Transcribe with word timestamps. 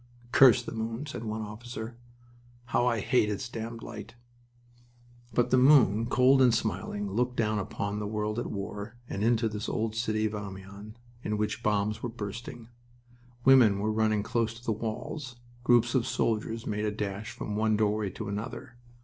"Curse 0.31 0.63
the 0.63 0.71
moon!" 0.71 1.05
said 1.05 1.23
one 1.23 1.43
officer. 1.43 1.95
"How 2.65 2.87
I 2.87 3.01
hate 3.01 3.29
its 3.29 3.47
damned 3.47 3.83
light" 3.83 4.15
But 5.31 5.51
the 5.51 5.59
moon, 5.59 6.07
cold 6.07 6.41
and 6.41 6.51
smiling, 6.51 7.11
looked 7.11 7.35
down 7.35 7.59
upon 7.59 7.99
the 7.99 8.07
world 8.07 8.39
at 8.39 8.49
war 8.49 8.95
and 9.07 9.23
into 9.23 9.47
this 9.47 9.69
old 9.69 9.95
city 9.95 10.25
of 10.25 10.33
Amiens, 10.33 10.97
in 11.21 11.37
which 11.37 11.61
bombs 11.61 12.01
were 12.01 12.09
bursting. 12.09 12.69
Women 13.45 13.77
were 13.77 13.91
running 13.93 14.23
close 14.23 14.55
to 14.55 14.65
the 14.65 14.71
walls. 14.71 15.35
Groups 15.63 15.93
of 15.93 16.07
soldiers 16.07 16.65
made 16.65 16.85
a 16.85 16.91
dash 16.91 17.29
from 17.29 17.55
one 17.55 17.77
doorway 17.77 18.09
to 18.09 18.27
another. 18.27 18.77